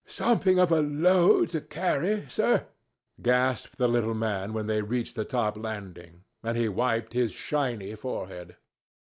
"Something 0.07 0.57
of 0.57 0.71
a 0.71 0.79
load 0.81 1.49
to 1.49 1.61
carry, 1.61 2.25
sir," 2.27 2.65
gasped 3.21 3.77
the 3.77 3.87
little 3.87 4.15
man 4.15 4.51
when 4.51 4.65
they 4.65 4.81
reached 4.81 5.15
the 5.15 5.25
top 5.25 5.55
landing. 5.55 6.23
And 6.41 6.57
he 6.57 6.67
wiped 6.67 7.13
his 7.13 7.33
shiny 7.33 7.93
forehead. 7.93 8.55